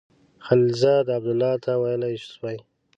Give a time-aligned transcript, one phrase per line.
[0.45, 2.57] خلیلزاد عبدالله ته ویلای سوای.